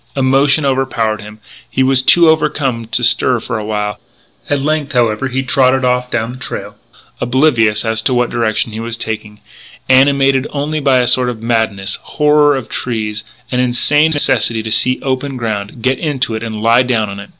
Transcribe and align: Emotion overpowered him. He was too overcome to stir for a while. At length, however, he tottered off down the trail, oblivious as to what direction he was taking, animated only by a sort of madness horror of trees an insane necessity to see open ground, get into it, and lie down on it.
Emotion 0.17 0.65
overpowered 0.65 1.21
him. 1.21 1.37
He 1.69 1.83
was 1.83 2.01
too 2.01 2.27
overcome 2.27 2.85
to 2.87 3.03
stir 3.03 3.39
for 3.39 3.59
a 3.59 3.63
while. 3.63 3.99
At 4.49 4.59
length, 4.59 4.93
however, 4.93 5.27
he 5.27 5.43
tottered 5.43 5.85
off 5.85 6.09
down 6.09 6.31
the 6.31 6.37
trail, 6.39 6.75
oblivious 7.19 7.85
as 7.85 8.01
to 8.01 8.13
what 8.15 8.31
direction 8.31 8.71
he 8.71 8.79
was 8.79 8.97
taking, 8.97 9.41
animated 9.87 10.47
only 10.49 10.79
by 10.79 11.01
a 11.01 11.05
sort 11.05 11.29
of 11.29 11.43
madness 11.43 11.99
horror 12.01 12.55
of 12.55 12.67
trees 12.67 13.23
an 13.51 13.59
insane 13.59 14.09
necessity 14.11 14.63
to 14.63 14.71
see 14.71 14.99
open 15.03 15.37
ground, 15.37 15.83
get 15.83 15.99
into 15.99 16.33
it, 16.33 16.41
and 16.41 16.63
lie 16.63 16.81
down 16.81 17.07
on 17.07 17.19
it. 17.19 17.29